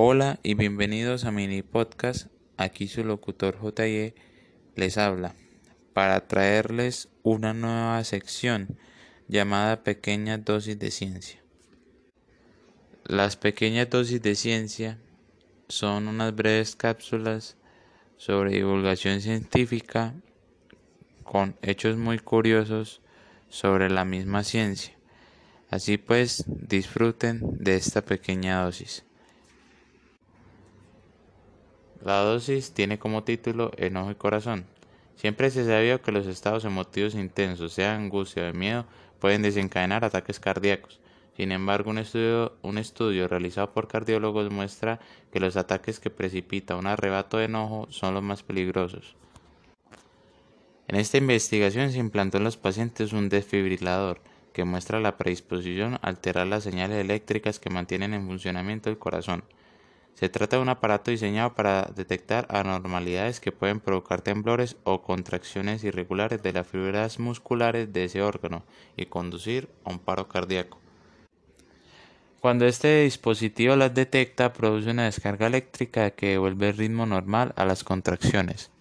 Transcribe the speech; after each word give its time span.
Hola 0.00 0.38
y 0.44 0.54
bienvenidos 0.54 1.24
a 1.24 1.32
mini 1.32 1.62
podcast. 1.62 2.28
Aquí 2.56 2.86
su 2.86 3.02
locutor 3.02 3.58
JE 3.60 4.14
les 4.76 4.96
habla 4.96 5.34
para 5.92 6.28
traerles 6.28 7.08
una 7.24 7.52
nueva 7.52 8.04
sección 8.04 8.78
llamada 9.26 9.82
Pequeñas 9.82 10.44
dosis 10.44 10.78
de 10.78 10.92
ciencia. 10.92 11.42
Las 13.06 13.34
pequeñas 13.34 13.90
dosis 13.90 14.22
de 14.22 14.36
ciencia 14.36 14.98
son 15.66 16.06
unas 16.06 16.32
breves 16.32 16.76
cápsulas 16.76 17.56
sobre 18.18 18.52
divulgación 18.52 19.20
científica 19.20 20.14
con 21.24 21.56
hechos 21.60 21.96
muy 21.96 22.20
curiosos 22.20 23.02
sobre 23.48 23.90
la 23.90 24.04
misma 24.04 24.44
ciencia. 24.44 24.96
Así 25.70 25.98
pues, 25.98 26.44
disfruten 26.46 27.40
de 27.58 27.74
esta 27.74 28.02
pequeña 28.04 28.62
dosis. 28.62 29.07
La 32.04 32.20
dosis 32.20 32.72
tiene 32.72 32.98
como 32.98 33.24
título 33.24 33.72
Enojo 33.76 34.12
y 34.12 34.14
Corazón. 34.14 34.64
Siempre 35.16 35.50
se 35.50 35.66
sabido 35.66 36.00
que 36.00 36.12
los 36.12 36.26
estados 36.26 36.64
emotivos 36.64 37.14
intensos, 37.14 37.72
sea 37.72 37.96
angustia 37.96 38.50
o 38.50 38.54
miedo, 38.54 38.84
pueden 39.18 39.42
desencadenar 39.42 40.04
ataques 40.04 40.38
cardíacos. 40.38 41.00
Sin 41.36 41.50
embargo, 41.52 41.90
un 41.90 41.98
estudio, 41.98 42.56
un 42.62 42.78
estudio 42.78 43.26
realizado 43.26 43.72
por 43.72 43.88
cardiólogos 43.88 44.50
muestra 44.50 45.00
que 45.32 45.40
los 45.40 45.56
ataques 45.56 46.00
que 46.00 46.10
precipita 46.10 46.76
un 46.76 46.86
arrebato 46.86 47.38
de 47.38 47.44
enojo 47.44 47.86
son 47.90 48.14
los 48.14 48.22
más 48.22 48.42
peligrosos. 48.42 49.16
En 50.86 50.96
esta 50.96 51.18
investigación 51.18 51.90
se 51.92 51.98
implantó 51.98 52.38
en 52.38 52.44
los 52.44 52.56
pacientes 52.56 53.12
un 53.12 53.28
desfibrilador 53.28 54.20
que 54.52 54.64
muestra 54.64 55.00
la 55.00 55.16
predisposición 55.16 55.94
a 55.94 56.08
alterar 56.08 56.46
las 56.46 56.64
señales 56.64 56.98
eléctricas 56.98 57.60
que 57.60 57.70
mantienen 57.70 58.14
en 58.14 58.26
funcionamiento 58.26 58.88
el 58.88 58.98
corazón. 58.98 59.44
Se 60.18 60.28
trata 60.28 60.56
de 60.56 60.62
un 60.62 60.68
aparato 60.68 61.12
diseñado 61.12 61.54
para 61.54 61.92
detectar 61.94 62.48
anormalidades 62.50 63.38
que 63.38 63.52
pueden 63.52 63.78
provocar 63.78 64.20
temblores 64.20 64.74
o 64.82 65.00
contracciones 65.00 65.84
irregulares 65.84 66.42
de 66.42 66.52
las 66.52 66.66
fibras 66.66 67.20
musculares 67.20 67.92
de 67.92 68.02
ese 68.02 68.20
órgano 68.20 68.64
y 68.96 69.06
conducir 69.06 69.68
a 69.84 69.90
un 69.90 70.00
paro 70.00 70.26
cardíaco. 70.26 70.80
Cuando 72.40 72.66
este 72.66 73.04
dispositivo 73.04 73.76
las 73.76 73.94
detecta, 73.94 74.52
produce 74.52 74.90
una 74.90 75.04
descarga 75.04 75.46
eléctrica 75.46 76.10
que 76.10 76.30
devuelve 76.30 76.70
el 76.70 76.76
ritmo 76.76 77.06
normal 77.06 77.52
a 77.54 77.64
las 77.64 77.84
contracciones. 77.84 78.72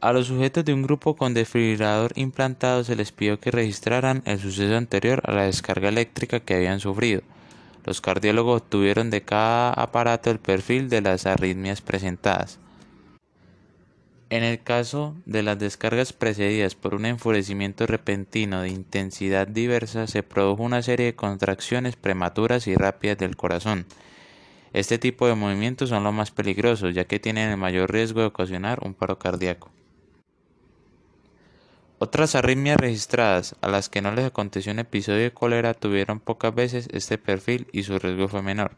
A 0.00 0.14
los 0.14 0.28
sujetos 0.28 0.64
de 0.64 0.72
un 0.72 0.80
grupo 0.80 1.16
con 1.16 1.34
desfibrilador 1.34 2.12
implantado 2.14 2.82
se 2.82 2.96
les 2.96 3.12
pidió 3.12 3.38
que 3.38 3.50
registraran 3.50 4.22
el 4.24 4.38
suceso 4.38 4.74
anterior 4.74 5.20
a 5.24 5.32
la 5.32 5.42
descarga 5.42 5.90
eléctrica 5.90 6.40
que 6.40 6.54
habían 6.54 6.80
sufrido. 6.80 7.20
Los 7.84 8.00
cardiólogos 8.00 8.62
obtuvieron 8.62 9.10
de 9.10 9.22
cada 9.22 9.72
aparato 9.72 10.30
el 10.30 10.38
perfil 10.38 10.88
de 10.88 11.00
las 11.00 11.26
arritmias 11.26 11.80
presentadas. 11.80 12.58
En 14.30 14.44
el 14.44 14.62
caso 14.62 15.16
de 15.26 15.42
las 15.42 15.58
descargas 15.58 16.12
precedidas 16.12 16.76
por 16.76 16.94
un 16.94 17.04
enfurecimiento 17.04 17.86
repentino 17.86 18.62
de 18.62 18.68
intensidad 18.68 19.48
diversa, 19.48 20.06
se 20.06 20.22
produjo 20.22 20.62
una 20.62 20.82
serie 20.82 21.06
de 21.06 21.16
contracciones 21.16 21.96
prematuras 21.96 22.68
y 22.68 22.76
rápidas 22.76 23.18
del 23.18 23.36
corazón. 23.36 23.86
Este 24.72 24.98
tipo 24.98 25.26
de 25.26 25.34
movimientos 25.34 25.88
son 25.88 26.04
los 26.04 26.14
más 26.14 26.30
peligrosos, 26.30 26.94
ya 26.94 27.06
que 27.06 27.18
tienen 27.18 27.50
el 27.50 27.56
mayor 27.56 27.90
riesgo 27.90 28.20
de 28.20 28.26
ocasionar 28.26 28.78
un 28.84 28.94
paro 28.94 29.18
cardíaco. 29.18 29.72
Otras 32.02 32.34
arritmias 32.34 32.78
registradas 32.78 33.56
a 33.60 33.68
las 33.68 33.90
que 33.90 34.00
no 34.00 34.10
les 34.10 34.24
aconteció 34.24 34.72
un 34.72 34.78
episodio 34.78 35.20
de 35.20 35.34
cólera 35.34 35.74
tuvieron 35.74 36.18
pocas 36.18 36.54
veces 36.54 36.88
este 36.92 37.18
perfil 37.18 37.66
y 37.72 37.82
su 37.82 37.98
riesgo 37.98 38.26
fue 38.26 38.40
menor. 38.40 38.72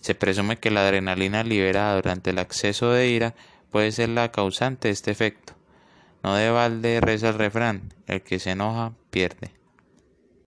Se 0.00 0.14
presume 0.14 0.58
que 0.58 0.70
la 0.70 0.82
adrenalina 0.82 1.42
liberada 1.42 1.94
durante 1.94 2.28
el 2.28 2.38
acceso 2.38 2.90
de 2.92 3.08
ira 3.08 3.34
puede 3.70 3.92
ser 3.92 4.10
la 4.10 4.30
causante 4.30 4.88
de 4.88 4.92
este 4.92 5.10
efecto. 5.10 5.54
No 6.22 6.34
de 6.34 6.50
balde 6.50 7.00
reza 7.00 7.30
el 7.30 7.38
refrán, 7.38 7.94
el 8.06 8.20
que 8.20 8.38
se 8.38 8.50
enoja 8.50 8.92
pierde. 9.10 9.52